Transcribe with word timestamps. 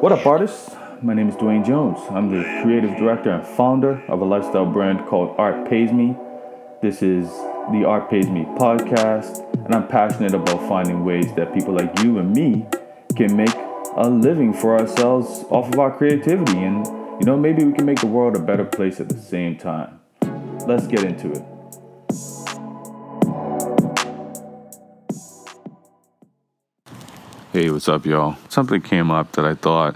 What 0.00 0.12
up, 0.12 0.26
artists? 0.26 0.74
My 1.00 1.14
name 1.14 1.28
is 1.28 1.36
Dwayne 1.36 1.64
Jones. 1.64 1.98
I'm 2.10 2.28
the 2.28 2.42
creative 2.62 2.96
director 2.96 3.30
and 3.30 3.46
founder 3.46 4.02
of 4.08 4.20
a 4.20 4.24
lifestyle 4.24 4.66
brand 4.66 5.06
called 5.06 5.34
Art 5.38 5.68
Pays 5.68 5.92
Me. 5.92 6.16
This 6.80 7.02
is 7.02 7.28
the 7.70 7.84
Art 7.86 8.10
Pays 8.10 8.28
Me 8.28 8.44
podcast, 8.56 9.44
and 9.64 9.74
I'm 9.74 9.86
passionate 9.88 10.34
about 10.34 10.68
finding 10.68 11.04
ways 11.04 11.32
that 11.34 11.54
people 11.54 11.74
like 11.74 12.02
you 12.02 12.18
and 12.18 12.32
me 12.32 12.66
can 13.16 13.36
make 13.36 13.54
a 13.96 14.08
living 14.08 14.52
for 14.52 14.78
ourselves 14.78 15.44
off 15.50 15.72
of 15.72 15.78
our 15.78 15.96
creativity. 15.96 16.58
And, 16.58 16.86
you 17.20 17.26
know, 17.26 17.36
maybe 17.36 17.64
we 17.64 17.72
can 17.72 17.86
make 17.86 18.00
the 18.00 18.06
world 18.06 18.36
a 18.36 18.40
better 18.40 18.64
place 18.64 19.00
at 19.00 19.08
the 19.08 19.18
same 19.18 19.56
time. 19.56 20.00
Let's 20.66 20.86
get 20.86 21.04
into 21.04 21.30
it. 21.32 21.51
Hey, 27.62 27.70
what's 27.70 27.88
up, 27.88 28.04
y'all? 28.06 28.36
Something 28.48 28.80
came 28.80 29.12
up 29.12 29.30
that 29.34 29.44
I 29.44 29.54
thought 29.54 29.94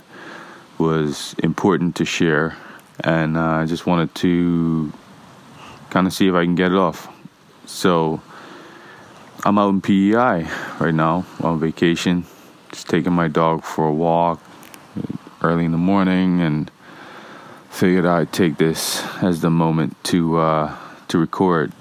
was 0.78 1.34
important 1.42 1.96
to 1.96 2.04
share, 2.04 2.56
and 3.00 3.36
uh, 3.36 3.40
I 3.40 3.66
just 3.66 3.86
wanted 3.88 4.14
to 4.22 4.92
kind 5.90 6.06
of 6.06 6.12
see 6.12 6.28
if 6.28 6.34
I 6.36 6.44
can 6.44 6.54
get 6.54 6.70
it 6.70 6.78
off. 6.78 7.12
So, 7.66 8.22
I'm 9.44 9.58
out 9.58 9.70
in 9.70 9.80
PEI 9.80 10.48
right 10.78 10.94
now 10.94 11.26
on 11.40 11.58
vacation, 11.58 12.24
just 12.70 12.88
taking 12.88 13.12
my 13.12 13.26
dog 13.26 13.64
for 13.64 13.88
a 13.88 13.92
walk 13.92 14.40
early 15.42 15.64
in 15.64 15.72
the 15.72 15.76
morning, 15.76 16.40
and 16.40 16.70
figured 17.68 18.06
I'd 18.06 18.32
take 18.32 18.58
this 18.58 19.04
as 19.20 19.40
the 19.40 19.50
moment 19.50 19.96
to 20.04 20.38
uh, 20.38 20.76
to 21.08 21.18
record 21.18 21.72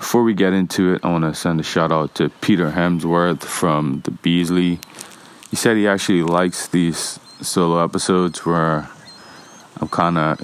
before 0.00 0.22
we 0.22 0.32
get 0.32 0.54
into 0.54 0.94
it, 0.94 1.04
I 1.04 1.10
want 1.10 1.24
to 1.24 1.34
send 1.34 1.60
a 1.60 1.62
shout 1.62 1.92
out 1.92 2.14
to 2.14 2.30
Peter 2.40 2.70
Hemsworth 2.70 3.42
from 3.42 4.00
the 4.06 4.10
Beasley. 4.10 4.80
He 5.50 5.56
said 5.56 5.76
he 5.76 5.86
actually 5.86 6.22
likes 6.22 6.68
these 6.68 7.20
solo 7.42 7.84
episodes 7.84 8.46
where 8.46 8.88
I'm 9.78 9.88
kind 9.88 10.16
of 10.16 10.38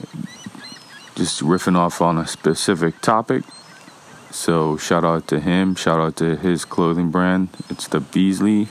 just 1.15 1.41
riffing 1.41 1.75
off 1.75 2.03
on 2.03 2.19
a 2.19 2.27
specific 2.27 3.01
topic. 3.01 3.45
So 4.31 4.77
shout 4.77 5.07
out 5.07 5.27
to 5.29 5.41
him. 5.41 5.75
Shout 5.75 6.01
out 6.01 6.17
to 6.17 6.37
his 6.37 6.67
clothing 6.67 7.11
brand. 7.11 7.49
It's 7.71 7.89
the 7.89 8.01
Beasley, 8.01 8.69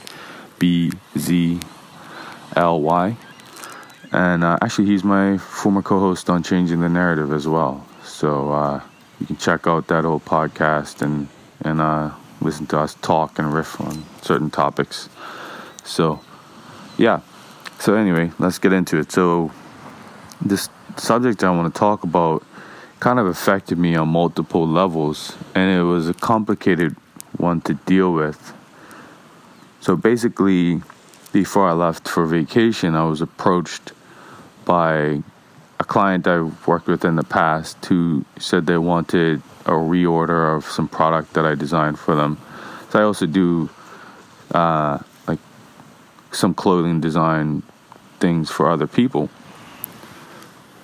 B 0.60 0.92
Z 1.18 1.58
L 2.54 2.80
Y. 2.80 3.16
And 4.12 4.44
uh, 4.44 4.56
actually, 4.62 4.86
he's 4.86 5.02
my 5.02 5.36
former 5.36 5.82
co-host 5.82 6.30
on 6.30 6.44
Changing 6.44 6.78
the 6.78 6.88
Narrative 6.88 7.32
as 7.32 7.48
well. 7.48 7.84
So. 8.04 8.52
Uh, 8.52 8.80
you 9.20 9.26
can 9.26 9.36
check 9.36 9.66
out 9.66 9.86
that 9.88 10.04
old 10.04 10.24
podcast 10.24 11.02
and 11.02 11.28
and 11.62 11.80
uh, 11.80 12.10
listen 12.40 12.66
to 12.66 12.78
us 12.78 12.94
talk 12.94 13.38
and 13.38 13.52
riff 13.52 13.80
on 13.80 14.04
certain 14.22 14.50
topics. 14.50 15.08
So, 15.84 16.20
yeah. 16.98 17.20
So 17.78 17.94
anyway, 17.94 18.32
let's 18.38 18.58
get 18.58 18.72
into 18.72 18.98
it. 18.98 19.12
So, 19.12 19.52
this 20.40 20.68
subject 20.96 21.42
I 21.44 21.50
want 21.50 21.72
to 21.72 21.78
talk 21.78 22.04
about 22.04 22.44
kind 23.00 23.18
of 23.18 23.26
affected 23.26 23.78
me 23.78 23.94
on 23.96 24.08
multiple 24.08 24.66
levels, 24.66 25.36
and 25.54 25.70
it 25.70 25.82
was 25.82 26.08
a 26.08 26.14
complicated 26.14 26.96
one 27.36 27.60
to 27.62 27.74
deal 27.74 28.12
with. 28.12 28.52
So 29.80 29.96
basically, 29.96 30.82
before 31.32 31.68
I 31.68 31.72
left 31.72 32.08
for 32.08 32.26
vacation, 32.26 32.94
I 32.94 33.04
was 33.04 33.20
approached 33.20 33.92
by 34.64 35.22
a 35.78 35.84
client 35.84 36.26
I've 36.26 36.66
worked 36.66 36.86
with 36.86 37.04
in 37.04 37.16
the 37.16 37.24
past 37.24 37.84
who 37.86 38.24
said 38.38 38.66
they 38.66 38.78
wanted 38.78 39.42
a 39.66 39.72
reorder 39.72 40.56
of 40.56 40.64
some 40.64 40.88
product 40.88 41.34
that 41.34 41.44
I 41.44 41.54
designed 41.54 41.98
for 41.98 42.14
them. 42.14 42.38
So 42.90 43.00
I 43.00 43.02
also 43.02 43.26
do 43.26 43.68
uh, 44.52 44.98
like 45.26 45.38
some 46.30 46.54
clothing 46.54 47.00
design 47.00 47.62
things 48.20 48.50
for 48.50 48.70
other 48.70 48.86
people. 48.86 49.28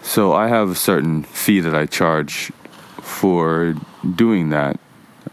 So 0.03 0.33
I 0.33 0.49
have 0.49 0.71
a 0.71 0.75
certain 0.75 1.23
fee 1.23 1.61
that 1.61 1.75
I 1.75 1.87
charge 1.87 2.53
for 3.01 3.75
doing 4.17 4.51
that. 4.51 4.79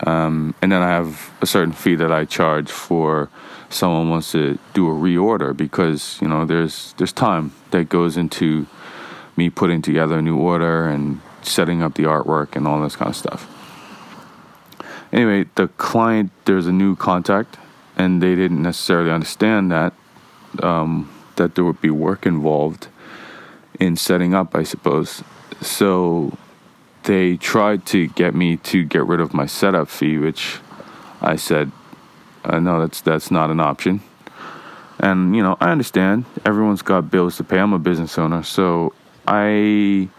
Um, 0.05 0.53
and 0.61 0.71
then 0.71 0.81
I 0.81 0.89
have 0.89 1.31
a 1.41 1.45
certain 1.45 1.73
fee 1.73 1.95
that 1.95 2.11
I 2.11 2.23
charge 2.23 2.69
for 2.69 3.29
someone 3.69 4.09
wants 4.09 4.31
to 4.31 4.57
do 4.73 4.87
a 4.87 4.93
reorder 4.93 5.55
because 5.55 6.17
you 6.21 6.27
know 6.27 6.45
there's 6.45 6.93
there's 6.97 7.11
time 7.11 7.51
that 7.71 7.89
goes 7.89 8.17
into 8.17 8.65
me 9.35 9.49
putting 9.49 9.81
together 9.81 10.19
a 10.19 10.21
new 10.21 10.37
order 10.37 10.87
and 10.87 11.21
setting 11.41 11.81
up 11.81 11.95
the 11.95 12.03
artwork 12.03 12.55
and 12.55 12.67
all 12.67 12.81
this 12.81 12.95
kind 12.95 13.09
of 13.09 13.15
stuff. 13.15 13.47
Anyway, 15.11 15.45
the 15.55 15.67
client, 15.69 16.31
there's 16.45 16.67
a 16.67 16.71
new 16.71 16.95
contact, 16.95 17.57
and 17.97 18.21
they 18.21 18.35
didn't 18.35 18.61
necessarily 18.61 19.11
understand 19.11 19.71
that 19.71 19.93
um, 20.61 21.09
that 21.35 21.55
there 21.55 21.63
would 21.63 21.81
be 21.81 21.89
work 21.89 22.25
involved 22.25 22.87
in 23.79 23.95
setting 23.95 24.33
up, 24.33 24.55
I 24.55 24.63
suppose. 24.63 25.23
So 25.61 26.37
they 27.03 27.37
tried 27.37 27.85
to 27.87 28.07
get 28.07 28.35
me 28.35 28.57
to 28.57 28.83
get 28.83 29.05
rid 29.05 29.19
of 29.19 29.33
my 29.33 29.45
setup 29.45 29.89
fee, 29.89 30.17
which 30.17 30.59
I 31.21 31.35
said, 31.35 31.71
uh, 32.43 32.59
no, 32.59 32.79
that's 32.81 33.01
that's 33.01 33.31
not 33.31 33.49
an 33.49 33.59
option. 33.59 34.01
And 34.99 35.35
you 35.35 35.41
know, 35.41 35.57
I 35.59 35.71
understand 35.71 36.25
everyone's 36.45 36.81
got 36.81 37.09
bills 37.09 37.37
to 37.37 37.43
pay. 37.43 37.57
I'm 37.59 37.73
a 37.73 37.79
business 37.79 38.17
owner, 38.17 38.43
so 38.43 38.93
I 39.29 40.09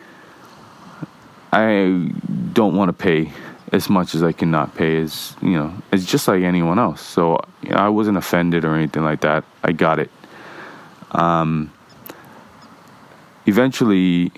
I 1.52 2.12
don't 2.52 2.76
want 2.76 2.88
to 2.90 2.92
pay 2.92 3.32
as 3.72 3.90
much 3.90 4.14
as 4.14 4.22
I 4.22 4.30
cannot 4.30 4.76
pay 4.76 5.02
as 5.02 5.34
you 5.42 5.50
know 5.50 5.74
it's 5.92 6.06
just 6.06 6.28
like 6.28 6.44
anyone 6.44 6.78
else. 6.78 7.00
So 7.00 7.40
you 7.62 7.70
know, 7.70 7.76
I 7.76 7.88
wasn't 7.88 8.18
offended 8.18 8.64
or 8.64 8.76
anything 8.76 9.02
like 9.02 9.22
that. 9.22 9.44
I 9.64 9.72
got 9.72 9.98
it. 9.98 10.10
Um, 11.10 11.72
eventually 13.46 14.30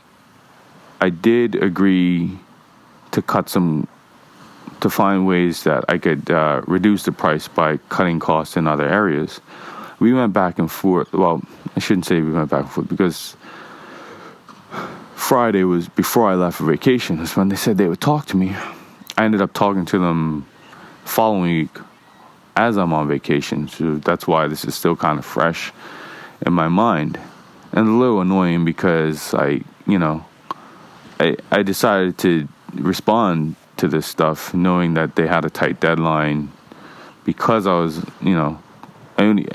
I 1.02 1.10
did 1.10 1.54
agree 1.56 2.38
to 3.10 3.20
cut 3.20 3.50
some 3.50 3.86
to 4.80 4.88
find 4.88 5.26
ways 5.26 5.64
that 5.64 5.84
I 5.88 5.98
could 5.98 6.30
uh, 6.30 6.62
reduce 6.66 7.02
the 7.02 7.12
price 7.12 7.46
by 7.46 7.76
cutting 7.90 8.18
costs 8.18 8.56
in 8.56 8.66
other 8.66 8.88
areas. 8.88 9.42
We 10.00 10.14
went 10.14 10.32
back 10.32 10.58
and 10.58 10.70
forth 10.70 11.12
well 11.12 11.42
I 11.76 11.80
shouldn't 11.80 12.06
say 12.06 12.22
we 12.22 12.32
went 12.32 12.48
back 12.48 12.62
and 12.62 12.70
forth 12.70 12.88
because 12.88 13.36
Friday 15.22 15.62
was 15.62 15.88
before 15.88 16.28
I 16.28 16.34
left 16.34 16.58
for 16.58 16.64
vacation. 16.64 17.18
That's 17.18 17.36
when 17.36 17.48
they 17.48 17.54
said 17.54 17.78
they 17.78 17.86
would 17.86 18.00
talk 18.00 18.26
to 18.26 18.36
me. 18.36 18.56
I 19.16 19.24
ended 19.24 19.40
up 19.40 19.52
talking 19.52 19.84
to 19.86 19.98
them 20.00 20.46
following 21.04 21.42
week 21.42 21.78
as 22.56 22.76
I'm 22.76 22.92
on 22.92 23.06
vacation. 23.06 23.68
So 23.68 23.94
that's 23.98 24.26
why 24.26 24.48
this 24.48 24.64
is 24.64 24.74
still 24.74 24.96
kind 24.96 25.20
of 25.20 25.24
fresh 25.24 25.72
in 26.44 26.52
my 26.52 26.66
mind. 26.66 27.20
And 27.70 27.88
a 27.88 27.92
little 27.92 28.20
annoying 28.20 28.64
because 28.64 29.32
I, 29.32 29.60
you 29.86 29.96
know, 29.96 30.26
I, 31.20 31.36
I 31.52 31.62
decided 31.62 32.18
to 32.18 32.48
respond 32.74 33.54
to 33.76 33.86
this 33.86 34.08
stuff 34.08 34.52
knowing 34.52 34.94
that 34.94 35.14
they 35.14 35.28
had 35.28 35.44
a 35.44 35.50
tight 35.50 35.78
deadline 35.78 36.50
because 37.24 37.68
I 37.68 37.74
was, 37.78 38.04
you 38.20 38.34
know, 38.34 38.60
I, 39.16 39.22
only, 39.22 39.46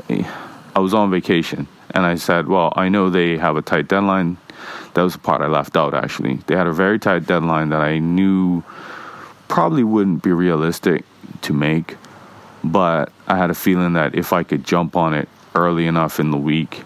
I 0.74 0.80
was 0.80 0.94
on 0.94 1.12
vacation. 1.12 1.68
And 1.92 2.06
I 2.06 2.16
said, 2.16 2.48
well, 2.48 2.72
I 2.78 2.88
know 2.88 3.10
they 3.10 3.38
have 3.38 3.58
a 3.58 3.62
tight 3.62 3.90
deadline 3.90 4.38
that 4.97 5.03
was 5.03 5.13
the 5.13 5.19
part 5.19 5.41
I 5.41 5.47
left 5.47 5.78
out, 5.78 5.94
actually. 5.94 6.38
They 6.47 6.56
had 6.56 6.66
a 6.66 6.74
very 6.74 6.97
tight 6.97 7.28
deadline 7.28 7.69
that 7.69 7.81
I 7.81 8.00
knew 8.00 8.63
probably 9.47 9.84
wouldn't 9.84 10.24
be 10.24 10.31
realistic 10.31 11.06
to 11.44 11.53
make, 11.53 11.97
but 12.63 13.12
I 13.28 13.38
had 13.38 13.52
a 13.52 13.53
feeling 13.53 13.94
that 13.94 14.16
if 14.16 14.34
I 14.34 14.41
could 14.41 14.63
jump 14.63 14.96
on 14.96 15.13
it 15.13 15.30
early 15.53 15.86
enough 15.86 16.19
in 16.19 16.31
the 16.31 16.38
week, 16.38 16.81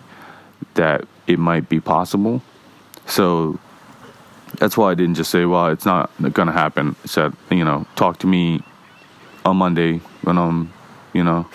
that 0.74 1.08
it 1.26 1.40
might 1.40 1.70
be 1.70 1.80
possible. 1.80 2.42
So 3.06 3.58
that's 4.58 4.76
why 4.76 4.92
I 4.92 4.94
didn't 4.94 5.16
just 5.16 5.32
say, 5.32 5.46
well, 5.46 5.68
it's 5.68 5.86
not 5.86 6.12
going 6.20 6.48
to 6.48 6.52
happen. 6.52 6.98
I 7.06 7.08
said, 7.08 7.34
you 7.50 7.64
know, 7.64 7.88
talk 7.96 8.20
to 8.20 8.28
me 8.28 8.62
on 9.46 9.56
Monday 9.56 10.00
when 10.24 10.38
I'm, 10.38 10.74
you 11.14 11.24
know, 11.24 11.48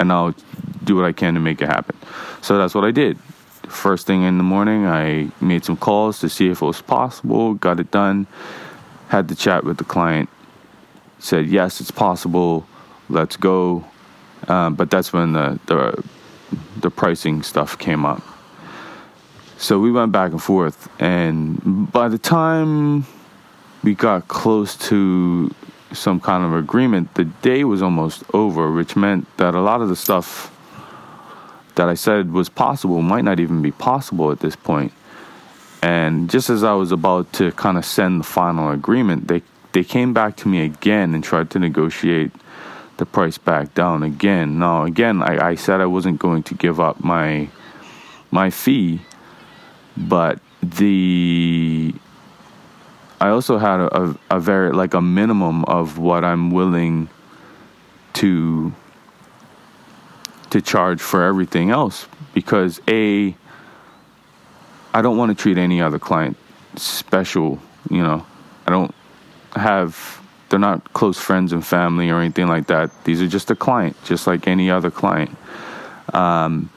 and 0.00 0.10
I'll 0.10 0.34
do 0.82 0.96
what 0.96 1.04
I 1.04 1.12
can 1.12 1.34
to 1.34 1.40
make 1.40 1.62
it 1.62 1.68
happen. 1.68 1.96
So 2.40 2.58
that's 2.58 2.74
what 2.74 2.82
I 2.82 2.90
did. 2.90 3.18
First 3.72 4.06
thing 4.06 4.22
in 4.22 4.36
the 4.36 4.44
morning, 4.44 4.86
I 4.86 5.30
made 5.40 5.64
some 5.64 5.76
calls 5.76 6.20
to 6.20 6.28
see 6.28 6.50
if 6.50 6.62
it 6.62 6.64
was 6.64 6.80
possible, 6.82 7.54
got 7.54 7.80
it 7.80 7.90
done, 7.90 8.28
had 9.08 9.26
the 9.28 9.34
chat 9.34 9.64
with 9.64 9.78
the 9.78 9.84
client, 9.84 10.28
said, 11.18 11.46
yes, 11.46 11.80
it's 11.80 11.90
possible, 11.90 12.66
let's 13.08 13.36
go. 13.36 13.84
Um, 14.46 14.74
but 14.74 14.90
that's 14.90 15.12
when 15.12 15.32
the, 15.32 15.58
the, 15.66 16.04
the 16.76 16.90
pricing 16.90 17.42
stuff 17.42 17.76
came 17.78 18.04
up. 18.04 18.22
So 19.56 19.80
we 19.80 19.90
went 19.90 20.12
back 20.12 20.30
and 20.32 20.42
forth, 20.42 20.88
and 21.00 21.90
by 21.90 22.08
the 22.08 22.18
time 22.18 23.06
we 23.82 23.94
got 23.94 24.28
close 24.28 24.76
to 24.88 25.52
some 25.92 26.20
kind 26.20 26.44
of 26.44 26.54
agreement, 26.54 27.14
the 27.14 27.24
day 27.24 27.64
was 27.64 27.82
almost 27.82 28.22
over, 28.32 28.70
which 28.70 28.96
meant 28.96 29.26
that 29.38 29.54
a 29.54 29.60
lot 29.60 29.80
of 29.80 29.88
the 29.88 29.96
stuff 29.96 30.51
that 31.74 31.88
I 31.88 31.94
said 31.94 32.32
was 32.32 32.48
possible 32.48 33.02
might 33.02 33.24
not 33.24 33.40
even 33.40 33.62
be 33.62 33.72
possible 33.72 34.30
at 34.30 34.40
this 34.40 34.56
point. 34.56 34.92
And 35.82 36.30
just 36.30 36.48
as 36.48 36.62
I 36.62 36.74
was 36.74 36.92
about 36.92 37.32
to 37.34 37.50
kind 37.52 37.76
of 37.76 37.84
send 37.84 38.20
the 38.20 38.24
final 38.24 38.70
agreement, 38.70 39.28
they 39.28 39.42
they 39.72 39.82
came 39.82 40.12
back 40.12 40.36
to 40.36 40.48
me 40.48 40.64
again 40.64 41.14
and 41.14 41.24
tried 41.24 41.50
to 41.50 41.58
negotiate 41.58 42.30
the 42.98 43.06
price 43.06 43.38
back 43.38 43.74
down 43.74 44.02
again. 44.02 44.58
Now 44.58 44.84
again, 44.84 45.22
I, 45.22 45.50
I 45.50 45.54
said 45.54 45.80
I 45.80 45.86
wasn't 45.86 46.18
going 46.18 46.42
to 46.44 46.54
give 46.54 46.78
up 46.78 47.02
my 47.02 47.48
my 48.30 48.50
fee, 48.50 49.00
but 49.96 50.38
the 50.62 51.94
I 53.20 53.28
also 53.28 53.58
had 53.58 53.80
a, 53.80 54.02
a, 54.02 54.16
a 54.30 54.40
very 54.40 54.72
like 54.72 54.94
a 54.94 55.00
minimum 55.00 55.64
of 55.64 55.98
what 55.98 56.24
I'm 56.24 56.50
willing 56.50 57.08
to 58.14 58.72
to 60.52 60.60
charge 60.60 61.00
for 61.00 61.24
everything 61.24 61.70
else 61.70 62.06
because 62.34 62.78
a 62.86 63.34
I 64.94 65.00
don't 65.00 65.16
want 65.16 65.36
to 65.36 65.42
treat 65.42 65.56
any 65.56 65.80
other 65.80 65.98
client 65.98 66.36
special, 66.76 67.58
you 67.88 68.02
know. 68.02 68.26
I 68.66 68.70
don't 68.70 68.94
have 69.56 70.20
they're 70.50 70.58
not 70.58 70.92
close 70.92 71.18
friends 71.18 71.54
and 71.54 71.64
family 71.64 72.10
or 72.10 72.20
anything 72.20 72.48
like 72.48 72.66
that. 72.66 72.90
These 73.04 73.22
are 73.22 73.28
just 73.28 73.50
a 73.50 73.56
client, 73.56 73.96
just 74.04 74.26
like 74.26 74.46
any 74.46 74.70
other 74.70 74.90
client. 74.90 75.34
Um, 76.12 76.68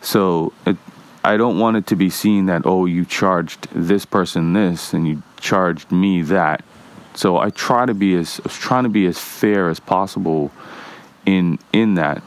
so 0.00 0.52
it, 0.66 0.76
I 1.22 1.36
don't 1.36 1.60
want 1.60 1.76
it 1.76 1.86
to 1.88 1.96
be 1.96 2.10
seen 2.10 2.46
that 2.46 2.62
oh 2.64 2.86
you 2.86 3.04
charged 3.04 3.68
this 3.72 4.04
person 4.04 4.54
this 4.54 4.92
and 4.92 5.06
you 5.06 5.22
charged 5.38 5.92
me 5.92 6.22
that. 6.22 6.64
So 7.14 7.38
I 7.38 7.50
try 7.50 7.86
to 7.86 7.94
be 7.94 8.16
as 8.16 8.40
I 8.40 8.42
was 8.48 8.58
trying 8.58 8.82
to 8.82 8.90
be 8.90 9.06
as 9.06 9.20
fair 9.20 9.68
as 9.68 9.78
possible 9.78 10.50
in 11.24 11.60
in 11.72 11.94
that 11.94 12.24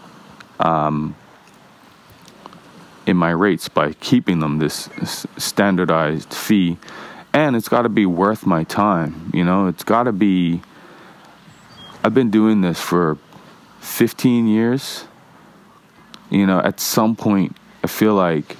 um, 0.63 1.15
in 3.05 3.17
my 3.17 3.29
rates 3.29 3.69
by 3.69 3.93
keeping 3.93 4.39
them 4.39 4.57
this 4.57 4.89
standardized 5.37 6.33
fee, 6.33 6.77
and 7.33 7.55
it's 7.55 7.67
got 7.67 7.83
to 7.83 7.89
be 7.89 8.05
worth 8.05 8.45
my 8.45 8.63
time. 8.63 9.29
You 9.33 9.43
know, 9.43 9.67
it's 9.67 9.83
got 9.83 10.03
to 10.03 10.11
be. 10.11 10.61
I've 12.03 12.13
been 12.13 12.31
doing 12.31 12.61
this 12.61 12.81
for 12.81 13.17
15 13.81 14.47
years. 14.47 15.05
You 16.29 16.47
know, 16.47 16.59
at 16.59 16.79
some 16.79 17.15
point, 17.15 17.55
I 17.83 17.87
feel 17.87 18.15
like 18.15 18.57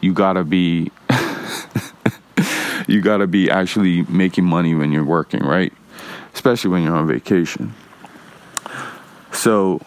you 0.00 0.12
gotta 0.12 0.44
be 0.44 0.90
you 2.86 3.00
gotta 3.00 3.26
be 3.26 3.50
actually 3.50 4.02
making 4.02 4.44
money 4.44 4.74
when 4.74 4.92
you're 4.92 5.04
working, 5.04 5.40
right? 5.40 5.72
Especially 6.34 6.70
when 6.70 6.82
you're 6.82 6.94
on 6.94 7.06
vacation. 7.06 7.74
So 9.32 9.80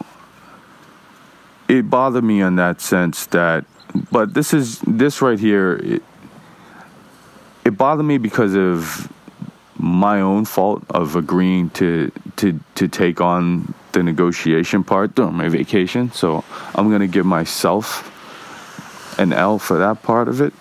it 1.68 1.90
bothered 1.90 2.24
me 2.24 2.42
in 2.42 2.56
that 2.56 2.82
sense 2.82 3.26
that 3.28 3.66
but 4.12 4.34
this 4.34 4.54
is 4.54 4.80
this 4.82 5.22
right 5.22 5.40
here 5.40 5.76
it, 5.82 6.04
it 7.64 7.78
bothered 7.78 8.06
me 8.06 8.18
because 8.18 8.56
of 8.56 9.12
my 9.78 10.22
own 10.22 10.46
fault 10.46 10.84
of 10.90 11.16
agreeing 11.16 11.70
to 11.72 12.12
to 12.36 12.60
to 12.76 12.88
take 12.88 13.22
on 13.22 13.74
the 13.92 14.04
negotiation 14.04 14.84
part 14.84 15.16
during 15.16 15.34
my 15.34 15.48
vacation 15.48 16.12
so 16.12 16.44
i'm 16.76 16.90
going 16.90 17.02
to 17.02 17.08
give 17.08 17.26
myself 17.26 18.12
an 19.18 19.34
L 19.34 19.60
for 19.60 19.78
that 19.78 20.04
part 20.04 20.28
of 20.28 20.42
it. 20.42 20.54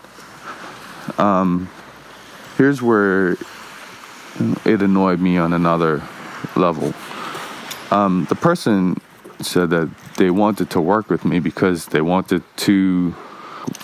Um, 1.18 1.68
here's 2.56 2.80
where 2.80 3.32
it 4.64 4.82
annoyed 4.82 5.20
me 5.20 5.38
on 5.38 5.52
another 5.52 6.02
level. 6.56 6.92
Um, 7.90 8.26
the 8.28 8.34
person 8.34 9.00
said 9.40 9.70
that 9.70 9.90
they 10.16 10.30
wanted 10.30 10.70
to 10.70 10.80
work 10.80 11.10
with 11.10 11.24
me 11.24 11.38
because 11.40 11.86
they 11.86 12.00
wanted 12.00 12.42
to 12.56 13.14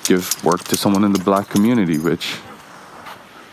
give 0.04 0.44
work 0.44 0.62
to 0.64 0.76
someone 0.76 1.04
in 1.04 1.12
the 1.12 1.18
black 1.18 1.48
community, 1.48 1.98
which, 1.98 2.38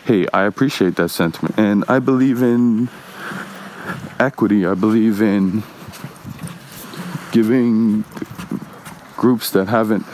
hey, 0.04 0.26
I 0.32 0.44
appreciate 0.44 0.96
that 0.96 1.08
sentiment. 1.08 1.58
And 1.58 1.84
I 1.88 1.98
believe 1.98 2.42
in 2.42 2.88
equity, 4.18 4.66
I 4.66 4.74
believe 4.74 5.20
in 5.22 5.62
giving 7.32 8.04
groups 9.16 9.50
that 9.50 9.68
haven't 9.68 10.04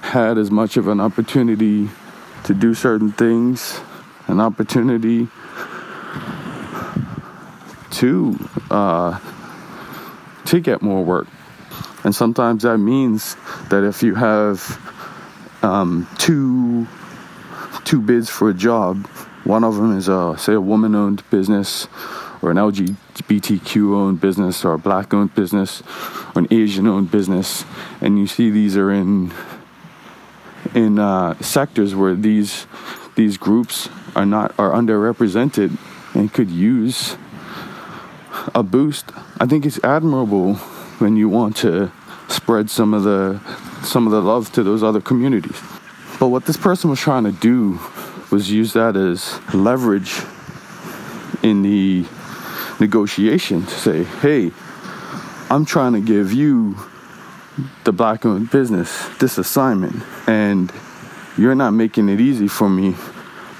had 0.00 0.38
as 0.38 0.50
much 0.50 0.76
of 0.76 0.88
an 0.88 1.00
opportunity 1.00 1.90
to 2.44 2.54
do 2.54 2.74
certain 2.74 3.12
things, 3.12 3.80
an 4.26 4.40
opportunity 4.40 5.28
to 7.90 8.38
uh, 8.70 9.18
to 10.48 10.60
get 10.60 10.82
more 10.82 11.04
work. 11.04 11.28
And 12.04 12.14
sometimes 12.14 12.62
that 12.62 12.78
means 12.78 13.36
that 13.68 13.84
if 13.84 14.02
you 14.02 14.14
have 14.14 14.80
um, 15.62 16.08
two 16.18 16.86
two 17.84 18.00
bids 18.00 18.30
for 18.30 18.50
a 18.50 18.54
job, 18.54 19.06
one 19.44 19.64
of 19.64 19.76
them 19.76 19.96
is 19.96 20.08
a 20.08 20.36
say 20.38 20.54
a 20.54 20.60
woman-owned 20.60 21.28
business, 21.30 21.86
or 22.40 22.50
an 22.50 22.56
LGBTQ-owned 22.56 24.20
business, 24.20 24.64
or 24.64 24.74
a 24.74 24.78
black-owned 24.78 25.34
business, 25.34 25.82
or 26.34 26.40
an 26.42 26.48
Asian-owned 26.50 27.10
business, 27.10 27.64
and 28.00 28.18
you 28.18 28.26
see 28.26 28.50
these 28.50 28.76
are 28.76 28.90
in 28.90 29.32
in 30.74 30.98
uh, 30.98 31.38
sectors 31.40 31.94
where 31.94 32.14
these 32.14 32.66
these 33.16 33.36
groups 33.36 33.88
are 34.14 34.26
not 34.26 34.54
are 34.58 34.70
underrepresented 34.70 35.76
and 36.14 36.32
could 36.32 36.50
use 36.50 37.16
a 38.54 38.62
boost. 38.62 39.12
I 39.38 39.46
think 39.46 39.66
it's 39.66 39.82
admirable 39.84 40.54
when 41.00 41.16
you 41.16 41.28
want 41.28 41.56
to 41.58 41.92
spread 42.28 42.70
some 42.70 42.94
of 42.94 43.04
the 43.04 43.40
some 43.82 44.06
of 44.06 44.12
the 44.12 44.20
love 44.20 44.52
to 44.52 44.62
those 44.62 44.82
other 44.82 45.00
communities. 45.00 45.60
But 46.18 46.28
what 46.28 46.46
this 46.46 46.56
person 46.56 46.90
was 46.90 46.98
trying 46.98 47.24
to 47.24 47.32
do 47.32 47.78
was 48.30 48.50
use 48.50 48.72
that 48.72 48.96
as 48.96 49.40
leverage 49.54 50.20
in 51.42 51.62
the 51.62 52.04
negotiation 52.80 53.64
to 53.64 53.74
say, 53.74 54.04
"Hey, 54.04 54.52
I'm 55.50 55.64
trying 55.64 55.94
to 55.94 56.00
give 56.00 56.32
you 56.32 56.76
the 57.84 57.92
black 57.92 58.24
owned 58.24 58.50
business 58.50 59.08
this 59.18 59.38
assignment 59.38 60.02
and 60.26 60.72
you're 61.36 61.54
not 61.54 61.72
making 61.72 62.08
it 62.08 62.20
easy 62.20 62.48
for 62.48 62.68
me 62.68 62.94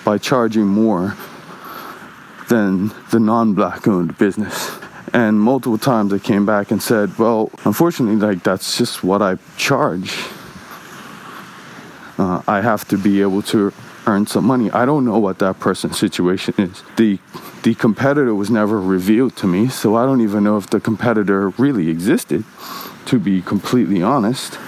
by 0.05 0.19
charging 0.19 0.67
more 0.67 1.17
than 2.49 2.93
the 3.11 3.21
non 3.21 3.55
black 3.55 3.87
owned 3.87 4.17
business. 4.19 4.79
And 5.13 5.41
multiple 5.41 5.79
times 5.79 6.13
I 6.13 6.19
came 6.19 6.45
back 6.45 6.71
and 6.71 6.83
said, 6.83 7.17
well, 7.19 7.51
unfortunately, 7.65 8.17
like 8.17 8.43
that's 8.43 8.77
just 8.77 9.03
what 9.03 9.23
I 9.23 9.39
charge. 9.57 10.19
Uh, 12.19 12.43
I 12.47 12.61
have 12.61 12.87
to 12.89 12.99
be 12.99 13.23
able 13.23 13.43
to 13.43 13.73
earn 14.07 14.27
some 14.27 14.45
money. 14.45 14.71
I 14.73 14.85
don't 14.85 15.05
know 15.05 15.19
what 15.19 15.39
that 15.39 15.61
person's 15.61 15.99
situation 15.99 16.55
is. 16.59 16.83
The 16.97 17.19
the 17.63 17.75
competitor 17.75 18.35
was 18.35 18.51
never 18.51 18.81
revealed 18.81 19.37
to 19.37 19.47
me, 19.47 19.69
so 19.69 19.97
I 19.97 20.07
don't 20.07 20.21
even 20.21 20.45
know 20.45 20.57
if 20.57 20.69
the 20.69 20.81
competitor 20.81 21.51
really 21.51 21.89
existed 21.89 22.45
to 23.07 23.19
be 23.19 23.43
completely 23.43 24.03
honest. 24.03 24.59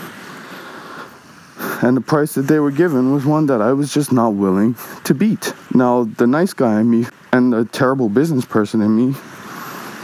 And 1.82 1.96
the 1.96 2.02
price 2.02 2.34
that 2.34 2.42
they 2.42 2.58
were 2.58 2.70
given 2.70 3.12
was 3.12 3.24
one 3.24 3.46
that 3.46 3.62
I 3.62 3.72
was 3.72 3.92
just 3.92 4.12
not 4.12 4.34
willing 4.34 4.76
to 5.04 5.14
beat. 5.14 5.54
Now, 5.74 6.04
the 6.04 6.26
nice 6.26 6.52
guy 6.52 6.80
in 6.80 6.90
me 6.90 7.06
and 7.32 7.52
the 7.52 7.64
terrible 7.64 8.08
business 8.08 8.44
person 8.44 8.82
in 8.82 8.94
me 8.94 9.16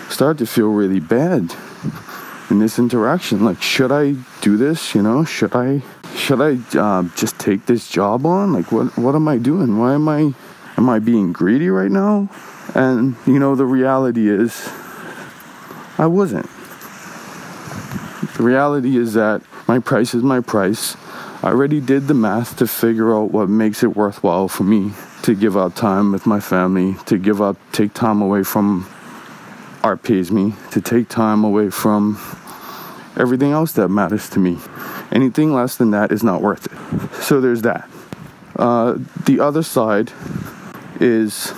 started 0.09 0.39
to 0.39 0.47
feel 0.47 0.69
really 0.69 1.01
bad 1.01 1.55
in 2.51 2.61
this 2.61 2.79
interaction. 2.79 3.45
Like, 3.45 3.61
should 3.61 3.93
I 3.93 4.15
do 4.41 4.57
this? 4.57 4.95
You 4.95 5.03
know, 5.03 5.25
should 5.25 5.55
I 5.55 5.83
should 6.15 6.41
I 6.41 6.59
uh, 6.79 7.03
just 7.15 7.39
take 7.39 7.67
this 7.67 7.89
job 7.89 8.25
on? 8.25 8.53
Like, 8.53 8.73
what 8.73 8.97
what 8.97 9.15
am 9.15 9.29
I 9.29 9.37
doing? 9.39 9.79
Why 9.79 9.95
am 9.95 10.09
I 10.09 10.33
am 10.77 10.89
I 10.89 10.99
being 10.99 11.33
greedy 11.33 11.69
right 11.69 11.91
now? 11.91 12.29
And 12.75 13.17
you 13.27 13.39
know, 13.39 13.55
the 13.55 13.67
reality 13.67 14.29
is, 14.29 14.69
I 15.99 16.07
wasn't. 16.07 16.49
The 18.37 18.43
reality 18.43 18.97
is 18.97 19.15
that 19.15 19.43
my 19.69 19.79
price 19.79 20.15
is 20.15 20.23
my 20.23 20.41
price. 20.41 20.97
I 21.47 21.51
already 21.51 21.81
did 21.81 22.09
the 22.09 22.15
math 22.15 22.57
to 22.57 22.67
figure 22.67 23.17
out 23.17 23.31
what 23.31 23.49
makes 23.49 23.85
it 23.85 23.95
worthwhile 23.95 24.49
for 24.49 24.65
me 24.65 24.95
to 25.23 25.33
give 25.33 25.57
up 25.57 25.77
time 25.77 26.11
with 26.11 26.27
my 26.27 26.41
family, 26.41 26.97
to 27.07 27.19
give 27.19 27.41
up, 27.41 27.57
take 27.71 27.95
time 27.95 28.21
away 28.21 28.43
from 28.43 28.85
art 29.85 30.03
pays 30.03 30.33
me, 30.33 30.55
to 30.73 30.81
take 30.81 31.09
time 31.09 31.45
away 31.45 31.71
from 31.71 32.19
everything 33.17 33.53
else 33.53 33.71
that 33.75 33.91
matters 33.91 34.29
to 34.31 34.41
me. 34.41 34.59
Anything 35.13 35.55
less 35.55 35.77
than 35.77 35.93
that 35.93 36.11
is 36.11 36.25
not 36.25 36.43
worth 36.43 36.67
it. 36.67 37.23
So 37.23 37.41
there's 37.41 37.63
that. 37.63 37.89
Uh, 38.57 38.97
the 39.27 39.39
other 39.39 39.63
side 39.63 40.11
is 40.99 41.53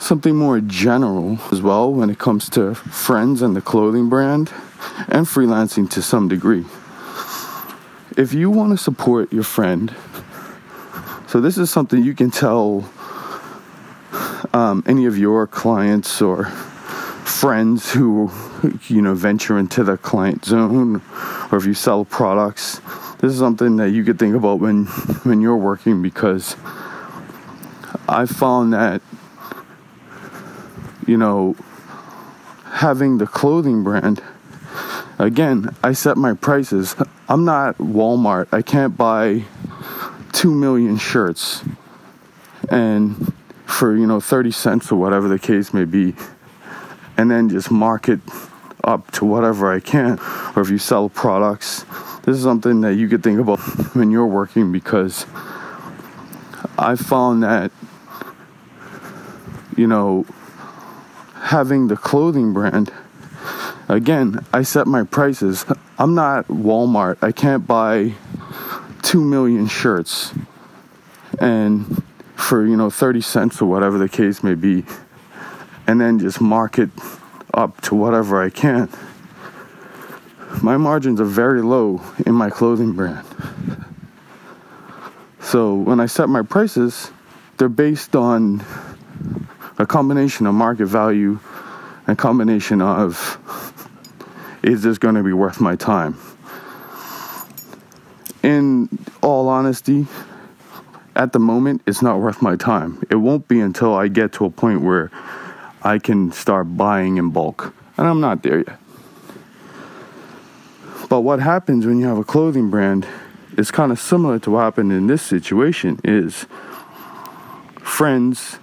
something 0.00 0.34
more 0.34 0.60
general 0.60 1.38
as 1.52 1.62
well 1.62 1.92
when 1.92 2.10
it 2.10 2.18
comes 2.18 2.50
to 2.50 2.74
friends 2.74 3.40
and 3.40 3.54
the 3.54 3.60
clothing 3.60 4.08
brand 4.08 4.52
and 5.06 5.26
freelancing 5.26 5.88
to 5.90 6.02
some 6.02 6.26
degree. 6.26 6.64
If 8.18 8.32
you 8.32 8.50
want 8.50 8.72
to 8.72 8.76
support 8.76 9.32
your 9.32 9.44
friend, 9.44 9.94
so 11.28 11.40
this 11.40 11.56
is 11.56 11.70
something 11.70 12.02
you 12.02 12.16
can 12.16 12.32
tell 12.32 12.90
um, 14.52 14.82
any 14.88 15.06
of 15.06 15.16
your 15.16 15.46
clients 15.46 16.20
or 16.20 16.46
friends 16.46 17.92
who 17.92 18.28
you 18.88 19.00
know 19.00 19.14
venture 19.14 19.56
into 19.56 19.84
the 19.84 19.96
client 19.96 20.44
zone 20.44 21.00
or 21.52 21.58
if 21.58 21.64
you 21.64 21.74
sell 21.74 22.04
products 22.04 22.80
this 23.18 23.32
is 23.32 23.38
something 23.38 23.76
that 23.76 23.90
you 23.90 24.02
could 24.02 24.18
think 24.18 24.34
about 24.34 24.58
when 24.58 24.86
when 25.22 25.40
you're 25.40 25.56
working 25.56 26.02
because 26.02 26.56
i 28.08 28.24
found 28.24 28.72
that 28.72 29.02
you 31.06 31.16
know 31.16 31.54
having 32.64 33.18
the 33.18 33.26
clothing 33.26 33.84
brand 33.84 34.22
Again, 35.18 35.74
I 35.82 35.92
set 35.92 36.16
my 36.16 36.34
prices. 36.34 36.94
I'm 37.28 37.44
not 37.44 37.76
Walmart. 37.78 38.48
I 38.52 38.62
can't 38.62 38.96
buy 38.96 39.42
2 40.32 40.54
million 40.54 40.96
shirts 40.96 41.64
and 42.70 43.32
for, 43.66 43.96
you 43.96 44.06
know, 44.06 44.20
30 44.20 44.52
cents 44.52 44.92
or 44.92 44.96
whatever 44.96 45.26
the 45.26 45.38
case 45.38 45.74
may 45.74 45.84
be 45.84 46.14
and 47.16 47.28
then 47.30 47.48
just 47.48 47.70
market 47.70 48.20
up 48.84 49.10
to 49.10 49.24
whatever 49.24 49.72
I 49.72 49.80
can. 49.80 50.20
Or 50.54 50.62
if 50.62 50.70
you 50.70 50.78
sell 50.78 51.08
products, 51.08 51.84
this 52.22 52.36
is 52.36 52.42
something 52.44 52.80
that 52.82 52.94
you 52.94 53.08
could 53.08 53.24
think 53.24 53.40
about 53.40 53.58
when 53.94 54.12
you're 54.12 54.26
working 54.26 54.70
because 54.70 55.26
I 56.78 56.94
found 56.94 57.42
that, 57.42 57.72
you 59.76 59.88
know, 59.88 60.24
having 61.34 61.88
the 61.88 61.96
clothing 61.96 62.52
brand, 62.52 62.92
again, 63.88 64.44
I 64.52 64.62
set 64.62 64.86
my 64.86 65.02
prices. 65.02 65.64
I'm 65.98 66.14
not 66.14 66.46
Walmart. 66.48 67.18
I 67.22 67.32
can't 67.32 67.66
buy 67.66 68.12
2 69.02 69.20
million 69.20 69.66
shirts 69.66 70.32
and 71.40 72.02
for, 72.36 72.66
you 72.66 72.76
know, 72.76 72.90
30 72.90 73.20
cents 73.20 73.60
or 73.60 73.66
whatever 73.66 73.98
the 73.98 74.08
case 74.08 74.42
may 74.42 74.54
be 74.54 74.84
and 75.86 76.00
then 76.00 76.18
just 76.18 76.40
market 76.40 76.90
up 77.54 77.80
to 77.80 77.94
whatever 77.94 78.42
I 78.42 78.50
can. 78.50 78.88
My 80.62 80.76
margins 80.76 81.20
are 81.20 81.24
very 81.24 81.62
low 81.62 82.02
in 82.26 82.34
my 82.34 82.50
clothing 82.50 82.92
brand. 82.92 83.26
So 85.40 85.74
when 85.74 85.98
I 85.98 86.06
set 86.06 86.28
my 86.28 86.42
prices, 86.42 87.10
they're 87.56 87.68
based 87.68 88.14
on 88.14 88.62
a 89.78 89.86
combination 89.86 90.46
of 90.46 90.54
market 90.54 90.86
value 90.86 91.38
and 92.06 92.18
combination 92.18 92.82
of 92.82 93.67
is 94.68 94.82
this 94.82 94.98
going 94.98 95.14
to 95.14 95.22
be 95.22 95.32
worth 95.32 95.62
my 95.62 95.76
time? 95.76 96.18
In 98.42 98.90
all 99.22 99.48
honesty, 99.48 100.06
at 101.16 101.32
the 101.32 101.38
moment, 101.38 101.80
it's 101.86 102.02
not 102.02 102.20
worth 102.20 102.42
my 102.42 102.54
time. 102.56 103.02
It 103.08 103.14
won't 103.14 103.48
be 103.48 103.60
until 103.60 103.94
I 103.94 104.08
get 104.08 104.34
to 104.34 104.44
a 104.44 104.50
point 104.50 104.82
where 104.82 105.10
I 105.82 105.98
can 105.98 106.32
start 106.32 106.76
buying 106.76 107.16
in 107.16 107.30
bulk. 107.30 107.74
And 107.96 108.06
I'm 108.06 108.20
not 108.20 108.42
there 108.42 108.58
yet. 108.58 108.78
But 111.08 111.22
what 111.22 111.40
happens 111.40 111.86
when 111.86 111.98
you 111.98 112.06
have 112.06 112.18
a 112.18 112.24
clothing 112.24 112.68
brand 112.68 113.08
is 113.56 113.70
kind 113.70 113.90
of 113.90 113.98
similar 113.98 114.38
to 114.40 114.50
what 114.50 114.60
happened 114.60 114.92
in 114.92 115.06
this 115.06 115.22
situation 115.22 115.98
is 116.04 116.44
friends, 117.80 118.58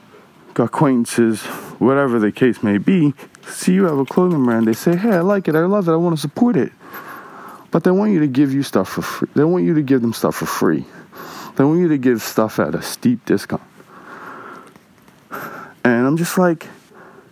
acquaintances, 0.55 1.41
whatever 1.79 2.19
the 2.19 2.31
case 2.31 2.61
may 2.61 2.77
be, 2.77 3.15
see 3.47 3.73
you 3.73 3.85
have 3.85 3.97
a 3.97 4.05
clothing 4.05 4.43
brand, 4.45 4.67
they 4.67 4.73
say, 4.73 4.95
"Hey, 4.95 5.11
I 5.11 5.21
like 5.21 5.47
it. 5.47 5.55
I 5.55 5.65
love 5.65 5.87
it. 5.87 5.91
I 5.91 5.95
want 5.95 6.15
to 6.15 6.21
support 6.21 6.55
it." 6.55 6.71
But 7.71 7.83
they 7.83 7.91
want 7.91 8.13
you 8.13 8.19
to 8.21 8.27
give 8.27 8.53
you 8.53 8.63
stuff 8.63 8.89
for 8.89 9.01
free. 9.01 9.27
They 9.35 9.43
want 9.43 9.65
you 9.65 9.73
to 9.73 9.81
give 9.81 10.01
them 10.01 10.13
stuff 10.13 10.35
for 10.35 10.45
free. 10.45 10.85
They 11.55 11.63
want 11.63 11.79
you 11.79 11.89
to 11.89 11.97
give 11.97 12.21
stuff 12.21 12.59
at 12.59 12.75
a 12.75 12.81
steep 12.81 13.25
discount. 13.25 13.61
And 15.83 16.07
I'm 16.07 16.17
just 16.17 16.37
like, 16.37 16.67